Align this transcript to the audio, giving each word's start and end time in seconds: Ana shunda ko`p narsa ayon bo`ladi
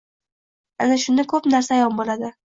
Ana 0.85 0.95
shunda 1.03 1.25
ko`p 1.33 1.41
narsa 1.55 1.75
ayon 1.77 2.01
bo`ladi 2.01 2.33